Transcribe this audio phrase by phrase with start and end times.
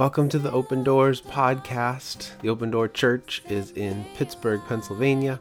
[0.00, 2.30] Welcome to the Open Doors podcast.
[2.40, 5.40] The Open Door Church is in Pittsburgh, Pennsylvania,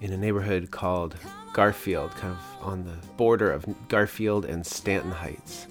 [0.00, 1.14] in a neighborhood called
[1.52, 5.66] Garfield, kind of on the border of Garfield and Stanton Heights.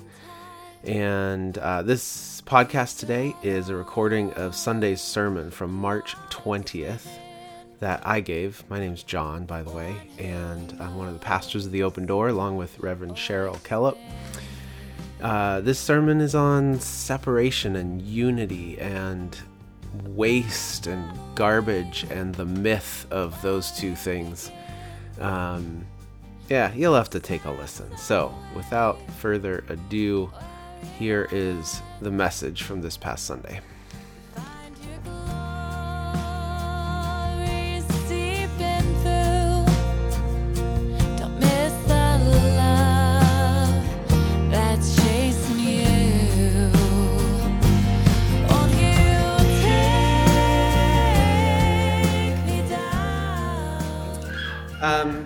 [0.83, 7.07] And uh, this podcast today is a recording of Sunday's sermon from March 20th
[7.79, 8.63] that I gave.
[8.69, 12.05] My name's John, by the way, and I'm one of the pastors of the Open
[12.05, 13.97] Door, along with Reverend Cheryl Kellop.
[15.23, 19.37] Uh, this sermon is on separation and unity and
[20.03, 24.51] waste and garbage and the myth of those two things.
[25.21, 25.85] Um,
[26.49, 27.95] yeah, you'll have to take a listen.
[27.95, 30.29] So, without further ado,
[30.99, 33.61] here is the message from this past Sunday.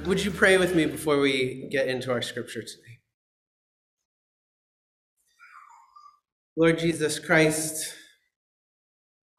[0.07, 2.99] Would you pray with me before we get into our scripture today?
[6.55, 7.93] Lord Jesus Christ,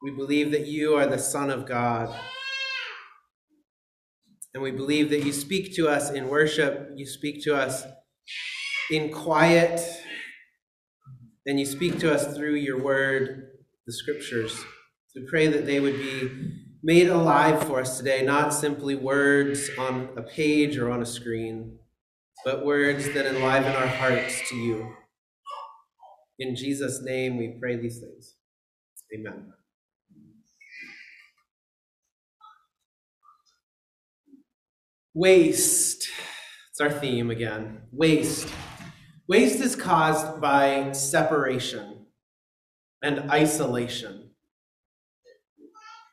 [0.03, 2.15] we believe that you are the Son of God.
[4.53, 7.83] And we believe that you speak to us in worship, you speak to us
[8.91, 9.81] in quiet,
[11.47, 13.49] and you speak to us through your word,
[13.87, 14.63] the scriptures.
[15.15, 20.09] We pray that they would be made alive for us today, not simply words on
[20.15, 21.77] a page or on a screen,
[22.45, 24.95] but words that enliven our hearts to you.
[26.39, 28.35] In Jesus' name, we pray these things.
[29.13, 29.51] Amen.
[35.13, 36.07] Waste.
[36.71, 37.81] It's our theme again.
[37.91, 38.47] Waste.
[39.27, 42.05] Waste is caused by separation
[43.03, 44.28] and isolation.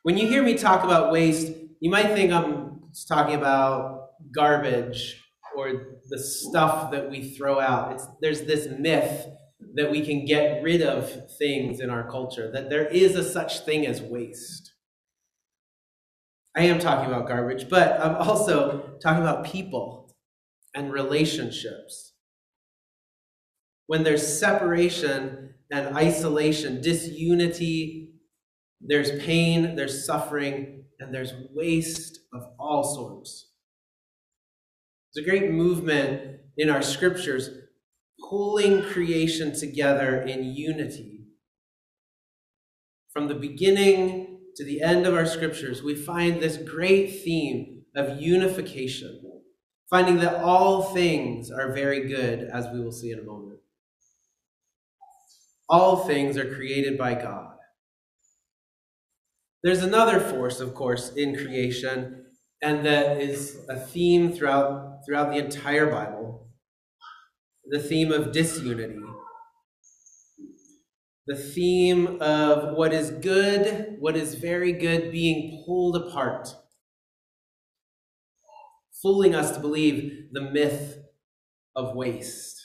[0.07, 1.51] When you hear me talk about waste,
[1.81, 2.79] you might think I'm
[3.09, 5.21] talking about garbage
[5.53, 7.91] or the stuff that we throw out.
[7.91, 9.27] It's, there's this myth
[9.73, 13.65] that we can get rid of things in our culture, that there is a such
[13.65, 14.75] thing as waste.
[16.55, 20.15] I am talking about garbage, but I'm also talking about people
[20.73, 22.13] and relationships.
[23.87, 28.06] When there's separation and isolation, disunity
[28.81, 33.49] there's pain, there's suffering, and there's waste of all sorts.
[35.13, 37.49] There's a great movement in our scriptures
[38.29, 41.25] pulling creation together in unity.
[43.11, 48.21] From the beginning to the end of our scriptures, we find this great theme of
[48.21, 49.21] unification,
[49.89, 53.59] finding that all things are very good, as we will see in a moment.
[55.69, 57.46] All things are created by God.
[59.67, 62.23] There's another force, of course, in creation,
[62.61, 66.47] and that is a theme throughout, throughout the entire Bible
[67.65, 68.95] the theme of disunity.
[71.27, 76.47] The theme of what is good, what is very good, being pulled apart,
[79.01, 80.99] fooling us to believe the myth
[81.75, 82.57] of waste.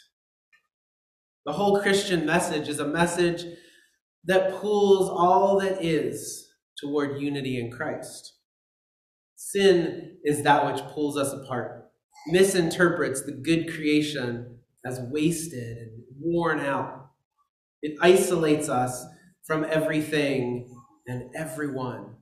[1.46, 3.44] The whole Christian message is a message
[4.26, 6.50] that pulls all that is
[6.82, 8.34] toward unity in Christ.
[9.36, 11.90] Sin is that which pulls us apart,
[12.26, 17.10] misinterprets the good creation as wasted and worn out.
[17.82, 19.04] It isolates us
[19.44, 20.74] from everything
[21.06, 22.16] and everyone.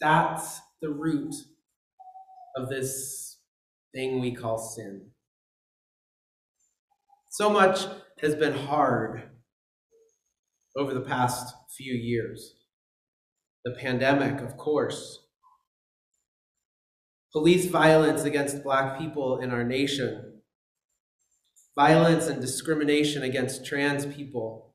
[0.00, 1.34] That's the root
[2.56, 3.38] of this
[3.94, 5.10] thing we call sin.
[7.30, 7.86] So much
[8.20, 9.22] has been hard
[10.76, 12.61] over the past few years
[13.64, 15.20] the pandemic, of course,
[17.32, 20.40] police violence against black people in our nation,
[21.76, 24.74] violence and discrimination against trans people,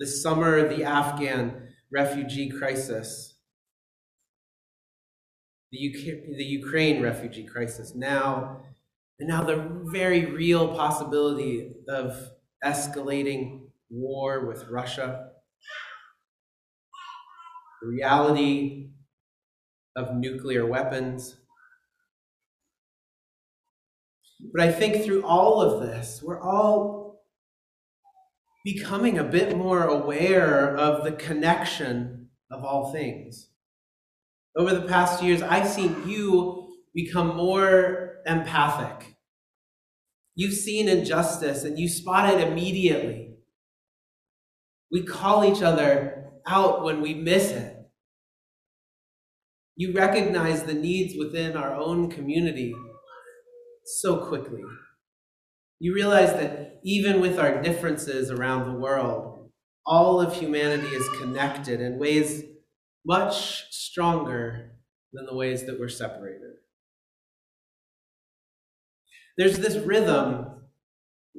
[0.00, 3.36] this summer, the Afghan refugee crisis,
[5.72, 8.60] the, UK, the Ukraine refugee crisis, now,
[9.18, 12.30] and now the very real possibility of
[12.64, 15.30] escalating war with Russia
[17.80, 18.90] the reality
[19.96, 21.36] of nuclear weapons.
[24.52, 27.24] But I think through all of this, we're all
[28.64, 33.48] becoming a bit more aware of the connection of all things.
[34.56, 39.16] Over the past years, I've seen you become more empathic.
[40.34, 43.36] You've seen injustice and you spot it immediately.
[44.90, 46.17] We call each other
[46.48, 47.76] out when we miss it.
[49.76, 52.74] You recognize the needs within our own community
[53.84, 54.62] so quickly.
[55.78, 59.50] You realize that even with our differences around the world,
[59.86, 62.42] all of humanity is connected in ways
[63.06, 64.72] much stronger
[65.12, 66.54] than the ways that we're separated.
[69.38, 70.46] There's this rhythm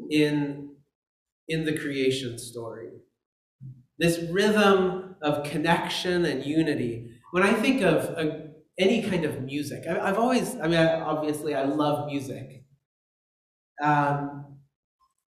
[0.09, 0.75] in,
[1.47, 2.89] in the creation story,
[4.00, 7.12] this rhythm of connection and unity.
[7.31, 11.01] When I think of a, any kind of music, I, have always, I mean, I,
[11.01, 12.63] obviously, I love music.
[13.84, 14.57] Um,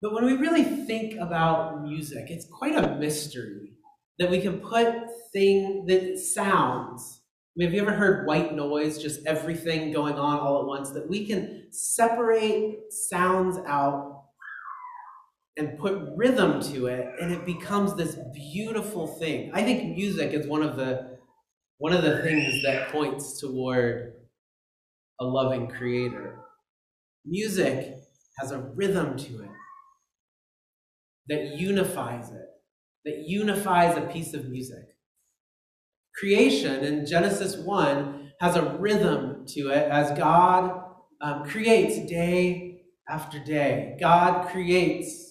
[0.01, 3.73] but when we really think about music, it's quite a mystery
[4.17, 4.95] that we can put
[5.31, 7.21] thing that sounds.
[7.21, 10.91] I mean, have you ever heard white noise, just everything going on all at once?
[10.91, 14.20] That we can separate sounds out
[15.61, 19.51] and put rhythm to it, and it becomes this beautiful thing.
[19.53, 21.19] I think music is one of the
[21.77, 24.13] one of the things that points toward
[25.19, 26.39] a loving creator.
[27.25, 27.95] Music
[28.39, 29.51] has a rhythm to it
[31.29, 32.47] that unifies it,
[33.05, 34.83] that unifies a piece of music.
[36.15, 40.83] Creation in Genesis 1 has a rhythm to it as God
[41.21, 43.95] um, creates day after day.
[43.99, 45.30] God creates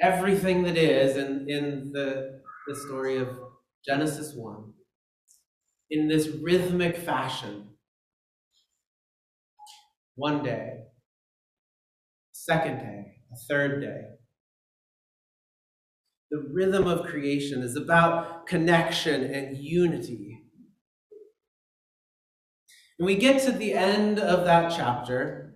[0.00, 3.28] everything that is in, in the, the story of
[3.86, 4.72] Genesis 1
[5.90, 7.68] in this rhythmic fashion.
[10.16, 10.78] One day,
[12.32, 14.02] second day, a third day.
[16.30, 20.42] The rhythm of creation is about connection and unity.
[22.98, 25.54] And we get to the end of that chapter,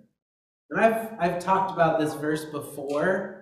[0.71, 3.40] and I've, I've talked about this verse before,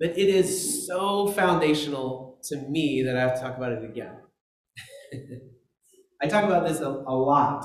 [0.00, 4.16] but it is so foundational to me that I have to talk about it again.
[6.22, 7.64] I talk about this a, a lot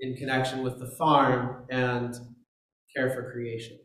[0.00, 2.14] in connection with the farm and
[2.94, 3.78] care for creation.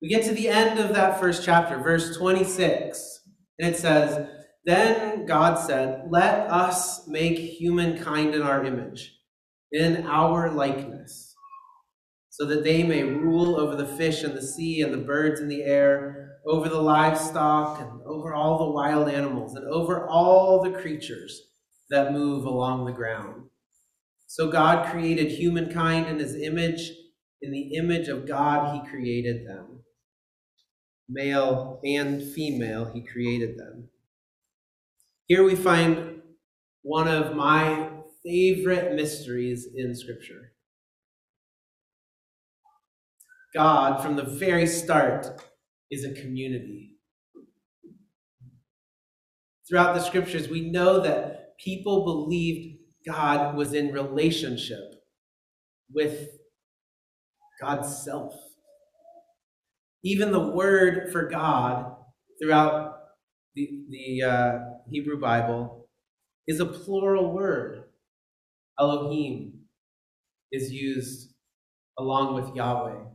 [0.00, 3.20] We get to the end of that first chapter, verse 26,
[3.58, 4.28] and it says,
[4.64, 9.12] Then God said, Let us make humankind in our image,
[9.72, 11.27] in our likeness,
[12.38, 15.48] so that they may rule over the fish in the sea and the birds in
[15.48, 20.78] the air, over the livestock and over all the wild animals, and over all the
[20.78, 21.40] creatures
[21.90, 23.44] that move along the ground.
[24.26, 26.92] So God created humankind in his image.
[27.40, 29.78] In the image of God, he created them
[31.08, 33.88] male and female, he created them.
[35.26, 36.20] Here we find
[36.82, 37.90] one of my
[38.24, 40.52] favorite mysteries in Scripture.
[43.58, 45.26] God, from the very start,
[45.90, 46.94] is a community.
[49.68, 55.02] Throughout the scriptures, we know that people believed God was in relationship
[55.92, 56.28] with
[57.60, 58.32] God's self.
[60.04, 61.96] Even the word for God
[62.40, 62.94] throughout
[63.56, 65.88] the, the uh, Hebrew Bible
[66.46, 67.82] is a plural word.
[68.78, 69.62] Elohim
[70.52, 71.34] is used
[71.98, 73.08] along with Yahweh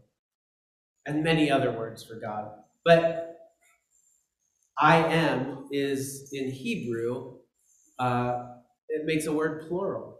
[1.05, 2.51] and many other words for God.
[2.85, 3.37] But
[4.77, 7.37] I am is in Hebrew,
[7.99, 8.45] uh,
[8.89, 10.19] it makes a word plural.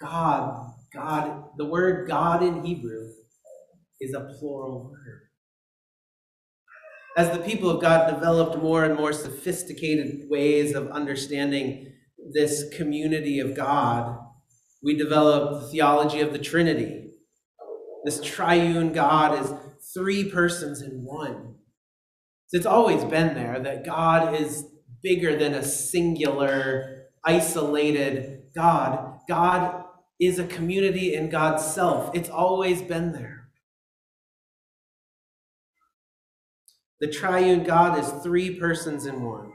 [0.00, 3.08] God, God, the word God in Hebrew
[4.00, 5.24] is a plural word
[7.16, 11.92] as the people of God developed more and more sophisticated ways of understanding
[12.32, 14.18] this community of God,
[14.82, 17.03] we developed the theology of the Trinity.
[18.04, 19.52] This triune God is
[19.94, 21.54] three persons in one.
[22.48, 24.66] So it's always been there that God is
[25.02, 29.20] bigger than a singular, isolated God.
[29.28, 29.84] God
[30.20, 32.14] is a community in God's self.
[32.14, 33.48] It's always been there.
[37.00, 39.52] The triune God is three persons in one.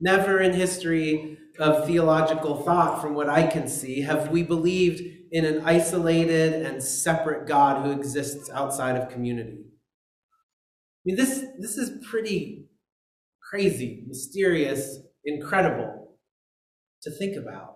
[0.00, 5.44] Never in history of theological thought, from what I can see, have we believed in
[5.44, 9.58] an isolated and separate God who exists outside of community.
[9.60, 12.66] I mean, this, this is pretty
[13.50, 16.16] crazy, mysterious, incredible
[17.02, 17.74] to think about.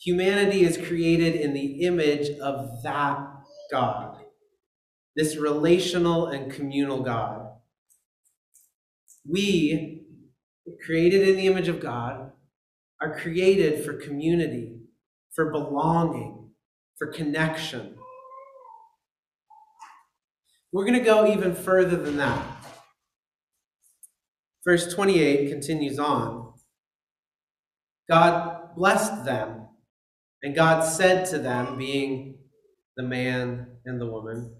[0.00, 3.18] Humanity is created in the image of that
[3.70, 4.16] God
[5.16, 7.49] this relational and communal God.
[9.30, 10.02] We,
[10.84, 12.32] created in the image of God,
[13.00, 14.80] are created for community,
[15.34, 16.50] for belonging,
[16.98, 17.96] for connection.
[20.72, 22.44] We're going to go even further than that.
[24.64, 26.54] Verse 28 continues on.
[28.10, 29.68] God blessed them,
[30.42, 32.38] and God said to them, being
[32.96, 34.56] the man and the woman,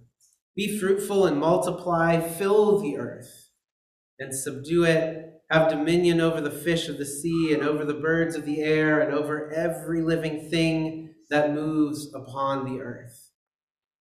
[0.54, 3.49] Be fruitful and multiply, fill the earth
[4.20, 5.26] and subdue it.
[5.50, 9.00] Have dominion over the fish of the sea and over the birds of the air
[9.00, 13.30] and over every living thing that moves upon the earth.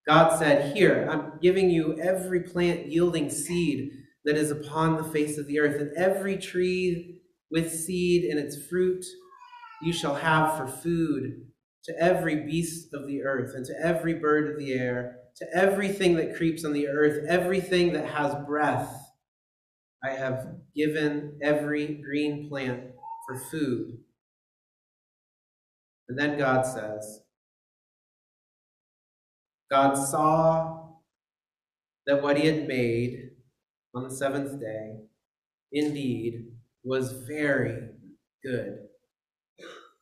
[0.07, 3.91] God said, Here, I'm giving you every plant yielding seed
[4.25, 7.21] that is upon the face of the earth, and every tree
[7.51, 9.05] with seed in its fruit
[9.81, 11.45] you shall have for food
[11.85, 16.15] to every beast of the earth, and to every bird of the air, to everything
[16.15, 18.93] that creeps on the earth, everything that has breath.
[20.03, 22.91] I have given every green plant
[23.27, 23.97] for food.
[26.07, 27.21] And then God says,
[29.69, 30.87] God saw
[32.07, 33.31] that what he had made
[33.93, 34.95] on the seventh day
[35.71, 36.47] indeed
[36.83, 37.89] was very
[38.43, 38.79] good.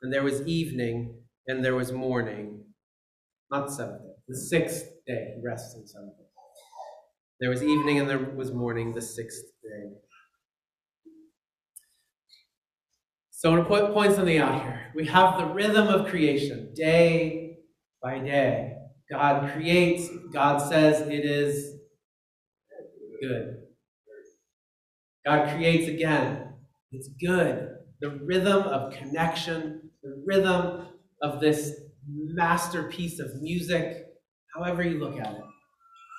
[0.02, 1.16] And there was evening
[1.48, 2.64] and there was morning.
[3.52, 5.36] Not seventh the sixth day.
[5.42, 6.27] The seventh day.
[7.40, 9.92] There was evening and there was morning, the sixth day.
[13.30, 14.92] So I want to put, point something out here.
[14.96, 17.58] We have the rhythm of creation, day
[18.02, 18.74] by day.
[19.12, 21.76] God creates, God says it is
[23.22, 23.58] good.
[25.24, 26.54] God creates again.
[26.92, 27.70] It's good.
[28.02, 30.88] The rhythm of connection, the rhythm
[31.22, 34.06] of this masterpiece of music,
[34.56, 35.42] however you look at it.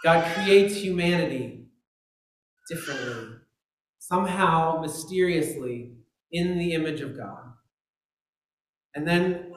[0.04, 1.66] God creates humanity
[2.68, 3.36] differently,
[3.98, 5.94] somehow mysteriously
[6.30, 7.52] in the image of God.
[8.94, 9.52] And then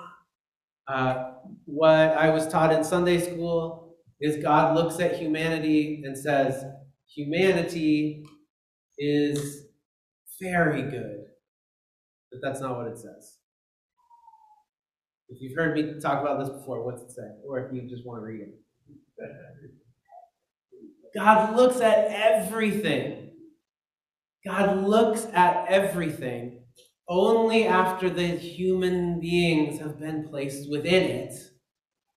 [0.88, 1.34] uh,
[1.66, 6.64] what I was taught in Sunday school is God looks at humanity and says,
[7.08, 8.24] humanity
[8.98, 9.68] is
[10.42, 11.26] very good.
[12.32, 13.38] But that's not what it says.
[15.30, 17.30] If you've heard me talk about this before, what's it say?
[17.48, 18.56] Or if you just want to read it.
[21.15, 23.32] God looks at everything.
[24.46, 26.62] God looks at everything
[27.08, 31.34] only after the human beings have been placed within it.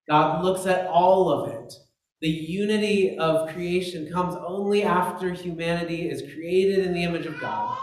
[0.08, 1.74] God looks at all of it.
[2.20, 7.76] The unity of creation comes only after humanity is created in the image of God.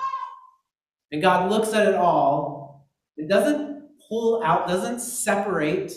[1.11, 2.87] And God looks at it all
[3.17, 5.93] and doesn't pull out, doesn't separate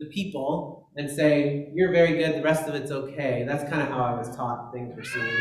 [0.00, 3.44] the people and say, you're very good, the rest of it's okay.
[3.46, 5.34] That's kind of how I was taught things were seen.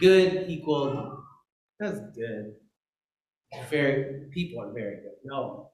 [0.00, 1.24] Good equal,
[1.80, 2.54] that's good.
[3.68, 5.16] Very, people are very good.
[5.24, 5.70] No.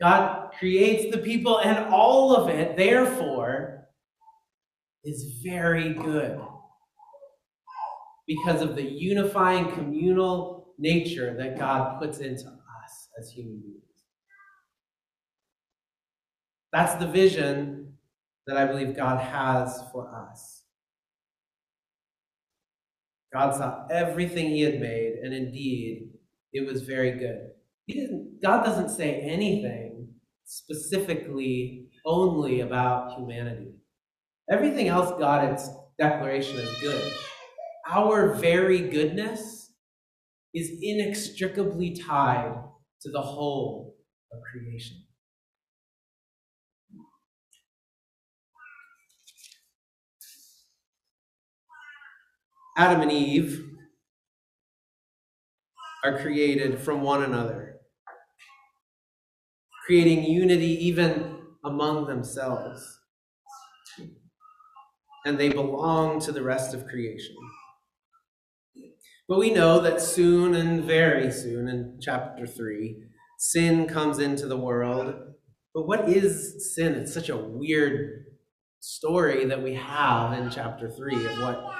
[0.00, 3.86] God creates the people, and all of it, therefore,
[5.04, 6.40] is very good
[8.26, 13.82] because of the unifying communal nature that God puts into us as human beings.
[16.72, 17.93] That's the vision
[18.46, 20.62] that I believe God has for us.
[23.32, 26.10] God saw everything he had made, and indeed,
[26.52, 27.50] it was very good.
[27.86, 30.08] He didn't, God doesn't say anything
[30.44, 33.72] specifically only about humanity.
[34.50, 37.12] Everything else, God's declaration is good.
[37.90, 39.72] Our very goodness
[40.54, 42.54] is inextricably tied
[43.00, 43.96] to the whole
[44.32, 45.03] of creation.
[52.76, 53.64] Adam and Eve
[56.04, 57.76] are created from one another,
[59.86, 63.00] creating unity even among themselves.
[65.24, 67.36] And they belong to the rest of creation.
[69.28, 73.04] But we know that soon and very soon, in chapter 3,
[73.38, 75.14] sin comes into the world.
[75.72, 76.94] But what is sin?
[76.94, 78.26] It's such a weird
[78.80, 81.74] story that we have in chapter 3 of what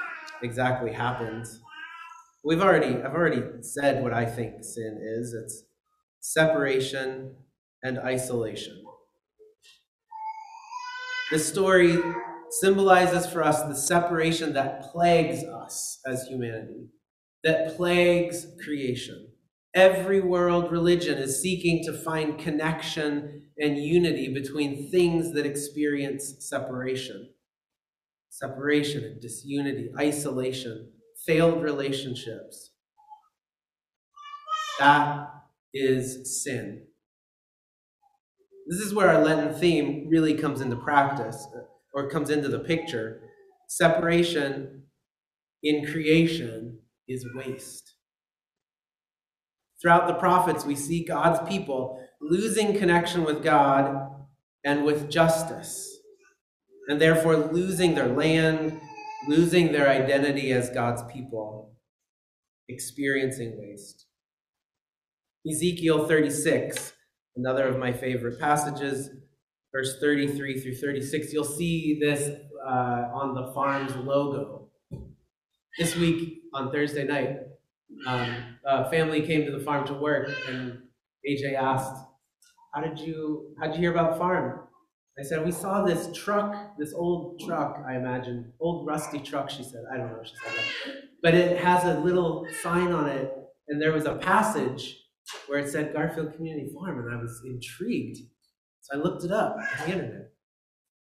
[0.44, 1.46] exactly happened.
[2.44, 5.64] We've already, I've already said what I think sin is it's
[6.20, 7.34] separation
[7.82, 8.82] and isolation.
[11.30, 11.98] This story
[12.50, 16.88] symbolizes for us the separation that plagues us as humanity,
[17.42, 19.28] that plagues creation.
[19.74, 27.33] Every world religion is seeking to find connection and unity between things that experience separation
[28.34, 30.90] separation and disunity, isolation,
[31.24, 32.72] failed relationships.
[34.80, 35.28] That
[35.72, 36.86] is sin.
[38.66, 41.46] This is where our Lenten theme really comes into practice
[41.94, 43.20] or comes into the picture.
[43.68, 44.82] Separation
[45.62, 47.94] in creation is waste.
[49.80, 54.08] Throughout the prophets, we see God's people losing connection with God
[54.64, 55.93] and with justice,
[56.88, 58.80] and therefore losing their land,
[59.28, 61.74] losing their identity as God's people,
[62.68, 64.06] experiencing waste.
[65.48, 66.92] Ezekiel 36,
[67.36, 69.10] another of my favorite passages,
[69.72, 71.32] verse 33 through 36.
[71.32, 72.30] You'll see this
[72.66, 74.68] uh, on the farm's logo.
[75.78, 77.40] This week on Thursday night,
[78.06, 80.78] um, a family came to the farm to work, and
[81.28, 81.94] AJ asked,
[82.72, 84.60] "How did you How did you hear about the farm?"
[85.18, 87.84] I said, "We saw this truck, this old truck.
[87.86, 91.58] I imagine old rusty truck." She said, "I don't know." She said that, but it
[91.58, 93.32] has a little sign on it,
[93.68, 95.00] and there was a passage
[95.46, 98.18] where it said Garfield Community Farm, and I was intrigued,
[98.80, 100.32] so I looked it up on the internet.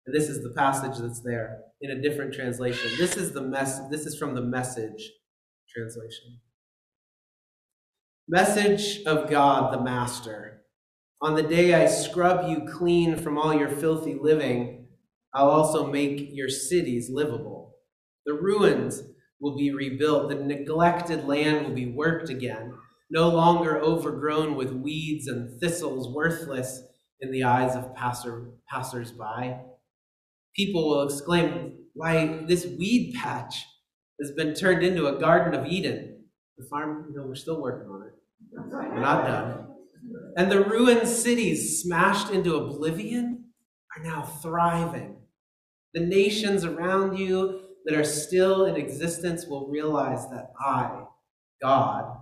[0.06, 2.92] And this is the passage that's there in a different translation.
[2.98, 3.80] This is the mess.
[3.90, 5.12] This is from the Message
[5.70, 6.40] translation.
[8.28, 10.61] Message of God the Master.
[11.24, 14.88] On the day I scrub you clean from all your filthy living,
[15.36, 17.76] I'll also make your cities livable.
[18.26, 19.04] The ruins
[19.40, 22.74] will be rebuilt, the neglected land will be worked again,
[23.12, 26.82] no longer overgrown with weeds and thistles, worthless
[27.20, 29.60] in the eyes of passer, passers-by.
[30.56, 33.64] People will exclaim, Why, this weed patch
[34.20, 36.24] has been turned into a Garden of Eden.
[36.58, 38.14] The farm, you know, we're still working on it.
[38.52, 39.71] We're not done.
[40.38, 43.46] And the ruined cities smashed into oblivion
[43.96, 45.18] are now thriving.
[45.94, 51.04] The nations around you that are still in existence will realize that I,
[51.62, 52.18] God,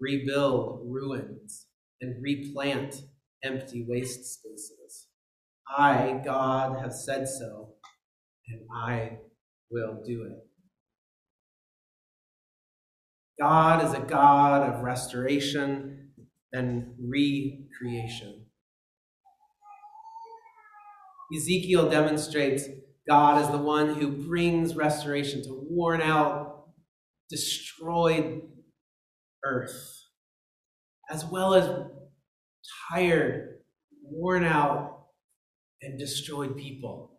[0.00, 1.66] rebuild ruins
[2.00, 3.02] and replant
[3.44, 5.06] empty waste spaces.
[5.68, 7.74] I, God, have said so,
[8.48, 9.18] and I
[9.70, 10.38] will do it.
[13.40, 16.01] God is a God of restoration
[16.52, 18.46] and recreation.
[21.34, 22.68] Ezekiel demonstrates
[23.08, 26.68] God as the one who brings restoration to worn out,
[27.30, 28.42] destroyed
[29.44, 30.04] earth,
[31.10, 31.68] as well as
[32.90, 33.58] tired,
[34.04, 35.06] worn out,
[35.80, 37.18] and destroyed people.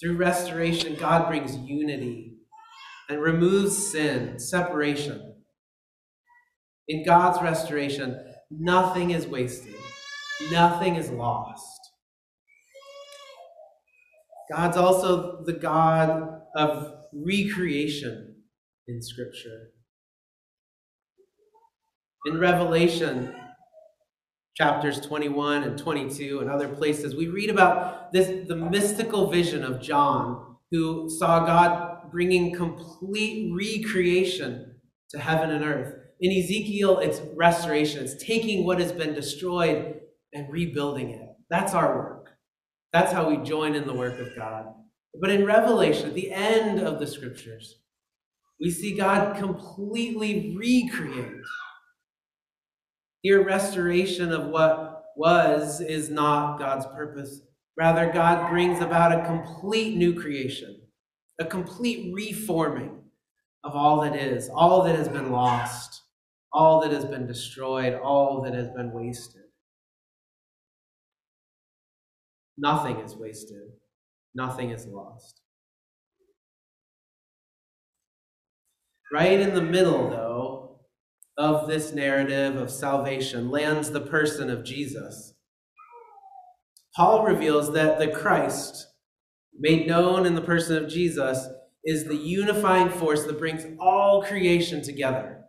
[0.00, 2.36] Through restoration, God brings unity
[3.08, 5.29] and removes sin, separation.
[6.90, 8.18] In God's restoration,
[8.50, 9.76] nothing is wasted,
[10.50, 11.78] nothing is lost.
[14.52, 18.34] God's also the God of recreation
[18.88, 19.70] in Scripture.
[22.26, 23.36] In Revelation,
[24.56, 29.80] chapters 21 and 22 and other places, we read about this the mystical vision of
[29.80, 34.74] John who saw God bringing complete recreation
[35.10, 35.99] to heaven and earth.
[36.20, 38.04] In Ezekiel, it's restoration.
[38.04, 40.00] It's taking what has been destroyed
[40.34, 41.28] and rebuilding it.
[41.48, 42.28] That's our work.
[42.92, 44.66] That's how we join in the work of God.
[45.20, 47.76] But in Revelation, at the end of the scriptures,
[48.60, 51.40] we see God completely recreate
[53.22, 57.42] here, restoration of what was is not God's purpose.
[57.76, 60.80] Rather, God brings about a complete new creation,
[61.38, 62.98] a complete reforming
[63.64, 65.99] of all that is, all that has been lost,
[66.52, 69.42] all that has been destroyed, all that has been wasted.
[72.58, 73.72] Nothing is wasted,
[74.34, 75.40] nothing is lost.
[79.12, 80.80] Right in the middle, though,
[81.36, 85.34] of this narrative of salvation lands the person of Jesus.
[86.94, 88.86] Paul reveals that the Christ,
[89.58, 91.48] made known in the person of Jesus,
[91.84, 95.39] is the unifying force that brings all creation together.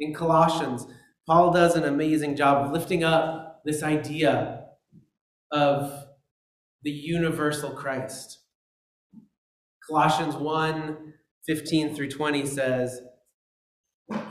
[0.00, 0.86] In Colossians,
[1.26, 4.64] Paul does an amazing job of lifting up this idea
[5.52, 6.06] of
[6.82, 8.40] the universal Christ.
[9.86, 11.14] Colossians 1
[11.46, 13.00] 15 through 20 says,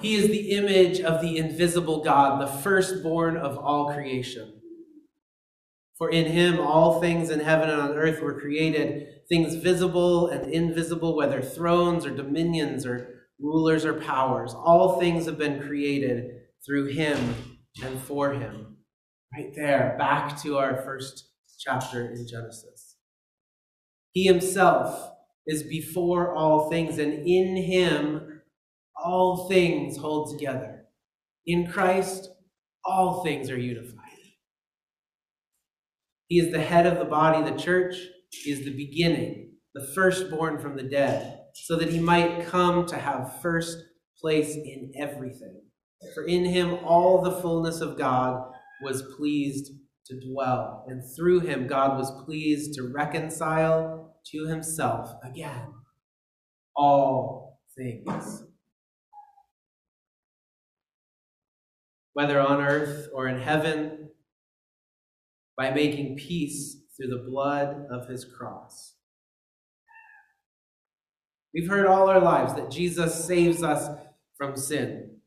[0.02, 4.62] he is the image of the invisible God, the firstborn of all creation.
[5.98, 10.52] For in him all things in heaven and on earth were created, things visible and
[10.52, 14.54] invisible, whether thrones or dominions or rulers or powers.
[14.54, 17.36] All things have been created through him
[17.84, 18.78] and for him.
[19.34, 22.96] Right there, back to our first chapter in Genesis.
[24.12, 25.12] He himself
[25.46, 28.42] is before all things, and in him
[28.96, 30.86] all things hold together.
[31.46, 32.30] In Christ,
[32.84, 33.96] all things are unified.
[36.28, 37.96] He is the head of the body, the church.
[38.32, 42.98] He is the beginning, the firstborn from the dead, so that he might come to
[42.98, 43.78] have first
[44.20, 45.62] place in everything.
[46.14, 48.42] For in him all the fullness of God
[48.82, 49.72] was pleased
[50.06, 55.74] to dwell, and through him God was pleased to reconcile to himself again
[56.76, 58.44] all things.
[62.14, 64.10] Whether on earth or in heaven,
[65.58, 68.96] by making peace through the blood of his cross.
[71.54, 73.90] We've heard all our lives that Jesus saves us
[74.38, 75.18] from sin.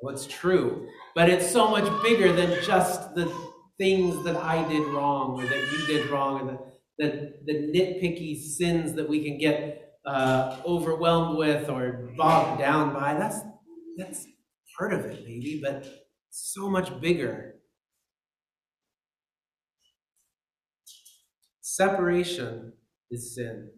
[0.00, 3.32] What's true, but it's so much bigger than just the
[3.78, 8.36] things that I did wrong or that you did wrong or the, the, the nitpicky
[8.38, 13.14] sins that we can get uh, overwhelmed with or bogged down by.
[13.14, 13.40] That's,
[13.96, 14.26] that's
[14.78, 15.86] part of it, maybe, but
[16.30, 17.56] so much bigger.
[21.60, 22.72] Separation
[23.10, 23.70] is sin.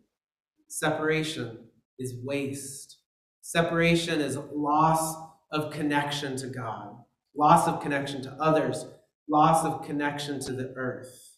[0.68, 1.58] Separation
[1.98, 2.98] is waste.
[3.40, 5.16] Separation is loss
[5.50, 6.94] of connection to God,
[7.36, 8.84] loss of connection to others,
[9.28, 11.36] loss of connection to the earth.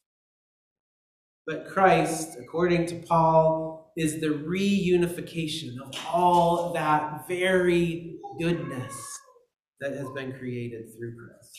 [1.46, 9.18] But Christ, according to Paul, is the reunification of all that very goodness
[9.80, 11.58] that has been created through Christ.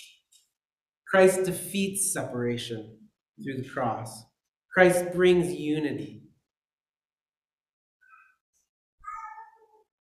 [1.07, 2.97] Christ defeats separation
[3.43, 4.23] through the cross.
[4.73, 6.20] Christ brings unity.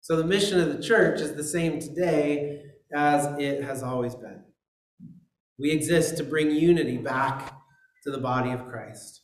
[0.03, 2.61] So the mission of the church is the same today
[2.93, 4.43] as it has always been.
[5.57, 7.53] We exist to bring unity back
[8.03, 9.21] to the body of Christ.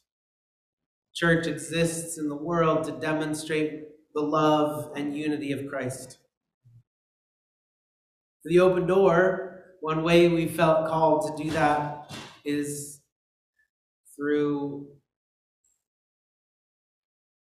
[1.14, 6.18] Church exists in the world to demonstrate the love and unity of Christ.
[8.42, 12.10] For the open door, one way we felt called to do that
[12.46, 13.02] is
[14.16, 14.88] through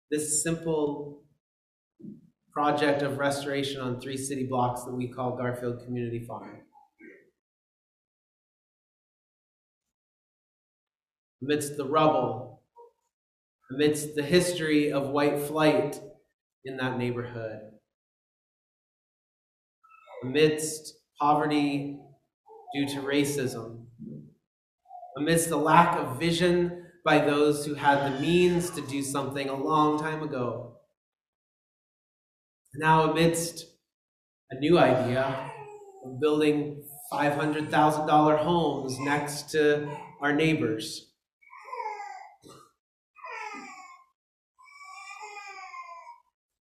[0.09, 1.20] this simple
[2.51, 6.61] project of restoration on three city blocks that we call Garfield Community Farm.
[11.41, 12.61] Amidst the rubble,
[13.71, 15.99] amidst the history of white flight
[16.65, 17.59] in that neighborhood,
[20.23, 21.99] amidst poverty
[22.75, 23.85] due to racism,
[25.17, 29.55] amidst the lack of vision by those who had the means to do something a
[29.55, 30.70] long time ago.
[32.75, 33.65] Now, amidst
[34.49, 35.51] a new idea
[36.05, 39.89] of building $500,000 homes next to
[40.21, 41.11] our neighbors.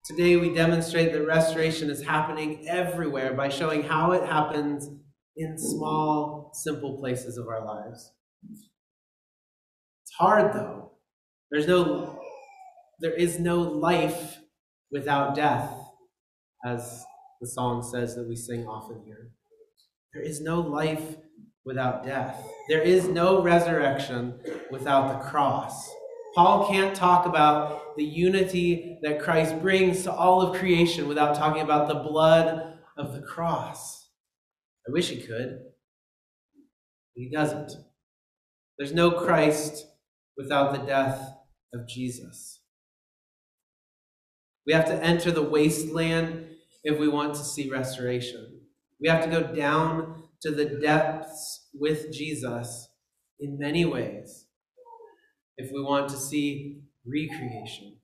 [0.07, 4.89] Today, we demonstrate that restoration is happening everywhere by showing how it happens
[5.37, 8.13] in small, simple places of our lives.
[8.51, 10.93] It's hard, though.
[11.51, 12.19] There's no,
[13.01, 14.39] there is no life
[14.91, 15.71] without death,
[16.65, 17.05] as
[17.41, 19.31] the song says that we sing often here.
[20.13, 21.17] There is no life
[21.65, 22.43] without death.
[22.69, 25.91] There is no resurrection without the cross.
[26.35, 31.63] Paul can't talk about the unity that Christ brings to all of creation without talking
[31.63, 34.09] about the blood of the cross.
[34.89, 35.59] I wish he could,
[37.15, 37.73] but he doesn't.
[38.79, 39.87] There's no Christ
[40.37, 41.35] without the death
[41.75, 42.60] of Jesus.
[44.71, 46.47] We have to enter the wasteland
[46.85, 48.61] if we want to see restoration.
[49.01, 52.89] We have to go down to the depths with Jesus
[53.41, 54.47] in many ways
[55.57, 57.97] if we want to see recreation.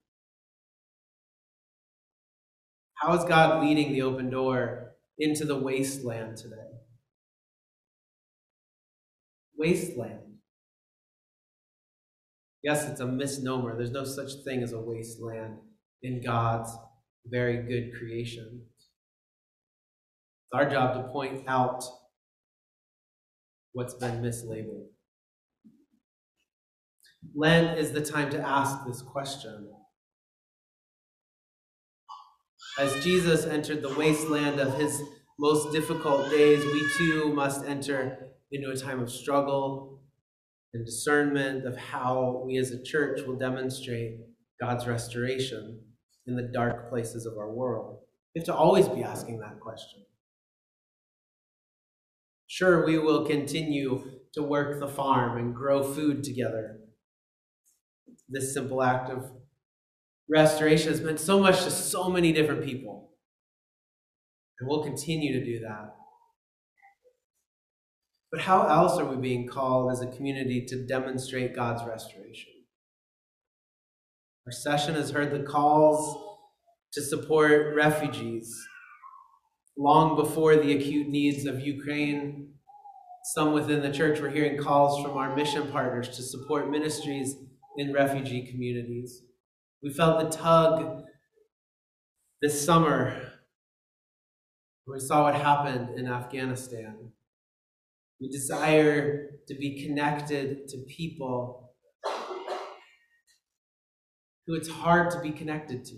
[2.95, 6.67] How is God leading the open door into the wasteland today?
[9.57, 10.39] Wasteland.
[12.61, 13.77] Yes, it's a misnomer.
[13.77, 15.59] There's no such thing as a wasteland
[16.01, 16.71] in God's
[17.25, 18.61] very good creation.
[20.45, 21.83] It's our job to point out
[23.73, 24.87] what's been mislabeled.
[27.35, 29.69] Lent is the time to ask this question.
[32.79, 35.01] As Jesus entered the wasteland of his
[35.39, 40.01] most difficult days, we too must enter into a time of struggle
[40.73, 44.19] and discernment of how we as a church will demonstrate
[44.59, 45.81] God's restoration
[46.25, 47.99] in the dark places of our world.
[48.33, 50.03] We have to always be asking that question.
[52.47, 56.79] Sure, we will continue to work the farm and grow food together
[58.29, 59.31] this simple act of
[60.29, 63.11] restoration has meant so much to so many different people.
[64.59, 65.95] And we'll continue to do that.
[68.31, 72.51] But how else are we being called as a community to demonstrate God's restoration?
[74.47, 76.23] Our session has heard the calls
[76.93, 78.57] to support refugees.
[79.77, 82.53] Long before the acute needs of Ukraine,
[83.35, 87.35] some within the church were hearing calls from our mission partners to support ministries
[87.75, 89.21] in refugee communities.
[89.83, 91.03] We felt the tug
[92.41, 93.33] this summer
[94.85, 97.11] when we saw what happened in Afghanistan.
[98.21, 101.66] We desire to be connected to people
[104.47, 105.95] who it's hard to be connected to.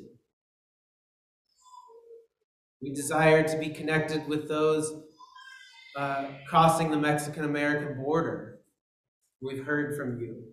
[2.81, 5.03] We desire to be connected with those
[5.95, 8.59] uh, crossing the Mexican American border.
[9.41, 10.45] We've heard from you.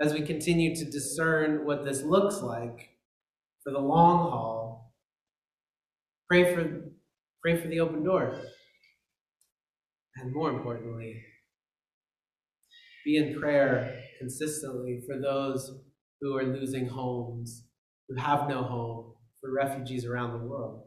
[0.00, 2.90] As we continue to discern what this looks like
[3.62, 4.92] for the long haul,
[6.28, 6.82] pray for,
[7.40, 8.36] pray for the open door.
[10.16, 11.22] And more importantly,
[13.04, 15.80] be in prayer consistently for those
[16.20, 17.64] who are losing homes,
[18.08, 20.84] who have no home, for refugees around the world.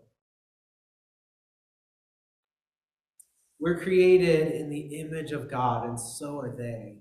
[3.60, 6.98] We're created in the image of God, and so are they.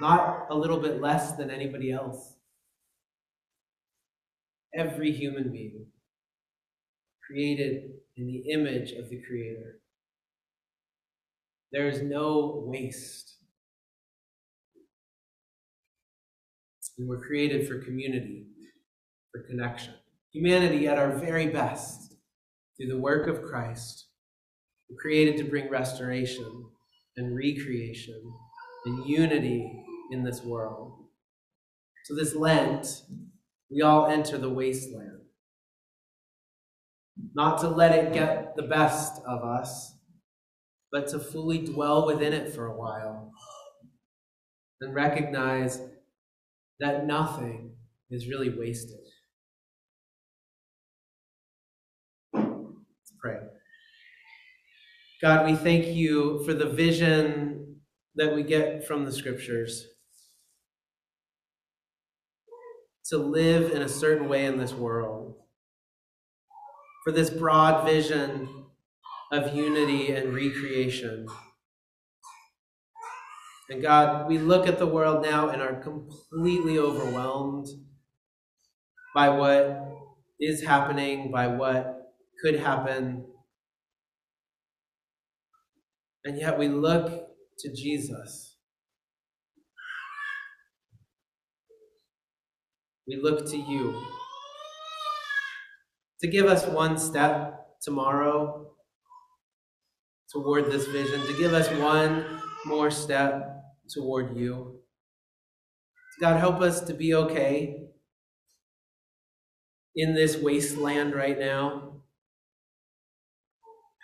[0.00, 2.34] Not a little bit less than anybody else.
[4.74, 5.86] Every human being
[7.26, 9.81] created in the image of the Creator.
[11.72, 13.36] There is no waste.
[16.98, 18.46] And we're created for community,
[19.32, 19.94] for connection.
[20.32, 22.14] Humanity at our very best,
[22.76, 24.06] through the work of Christ,
[24.88, 26.66] we're created to bring restoration
[27.16, 28.20] and recreation
[28.84, 30.92] and unity in this world.
[32.04, 33.02] So, this Lent,
[33.70, 35.20] we all enter the wasteland.
[37.34, 39.94] Not to let it get the best of us,
[40.92, 43.32] but to fully dwell within it for a while
[44.80, 45.80] and recognize
[46.80, 47.72] that nothing
[48.10, 49.00] is really wasted.
[52.34, 53.38] Let's pray.
[55.22, 57.80] God, we thank you for the vision
[58.16, 59.86] that we get from the scriptures
[63.06, 65.34] to live in a certain way in this world,
[67.04, 68.48] for this broad vision
[69.32, 71.26] of unity and recreation.
[73.70, 77.66] And God, we look at the world now and are completely overwhelmed
[79.14, 79.88] by what
[80.38, 83.24] is happening, by what could happen.
[86.24, 87.28] And yet we look
[87.60, 88.56] to Jesus.
[93.08, 94.02] We look to you
[96.20, 98.71] to give us one step tomorrow
[100.32, 104.80] toward this vision, to give us one more step toward you.
[106.20, 107.88] God, help us to be okay
[109.94, 112.02] in this wasteland right now.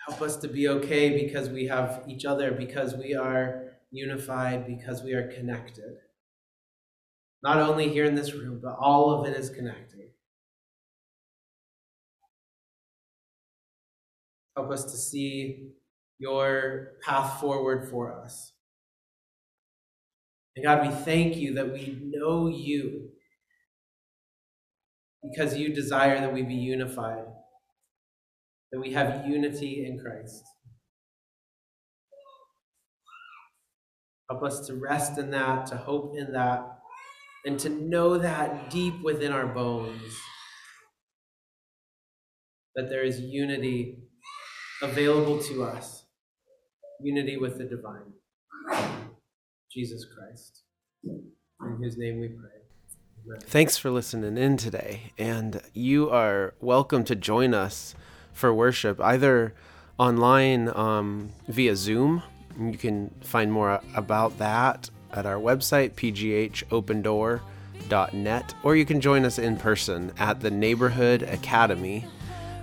[0.07, 5.01] Help us to be okay because we have each other, because we are unified, because
[5.03, 5.97] we are connected.
[7.41, 10.09] Not only here in this room, but all of it is connected.
[14.55, 15.69] Help us to see
[16.19, 18.53] your path forward for us.
[20.55, 23.09] And God, we thank you that we know you
[25.23, 27.25] because you desire that we be unified,
[28.71, 30.43] that we have unity in Christ.
[34.29, 36.79] Help us to rest in that, to hope in that,
[37.45, 40.13] and to know that deep within our bones
[42.75, 43.97] that there is unity
[44.81, 45.98] available to us
[47.01, 48.13] unity with the divine.
[49.71, 50.63] Jesus Christ.
[51.03, 51.31] In
[51.81, 52.49] whose name we pray.
[53.41, 55.13] Thanks for listening in today.
[55.17, 57.95] And you are welcome to join us
[58.33, 59.53] for worship, either
[59.97, 62.23] online um, via Zoom.
[62.59, 69.39] You can find more about that at our website, pghopendoor.net, or you can join us
[69.39, 72.05] in person at the Neighborhood Academy.